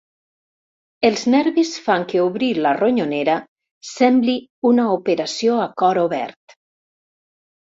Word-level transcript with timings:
Els 1.09 1.25
nervis 1.33 1.73
fan 1.87 2.05
que 2.13 2.23
obrir 2.29 2.49
la 2.67 2.71
ronyonera 2.79 3.35
sembli 3.91 4.35
una 4.71 4.87
operació 4.97 5.59
a 5.67 5.69
cor 5.83 6.01
obert. 6.09 6.61